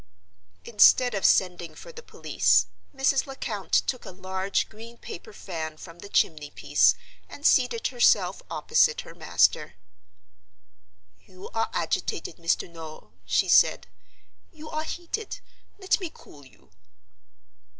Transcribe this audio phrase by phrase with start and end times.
[0.65, 3.27] Instead of sending for the police, Mrs.
[3.27, 6.95] Lecount took a large green paper fan from the chimney piece,
[7.29, 9.75] and seated herself opposite her master.
[11.27, 12.67] "You are agitated, Mr.
[12.67, 13.85] Noel," she said,
[14.51, 15.39] "you are heated.
[15.77, 16.71] Let me cool you."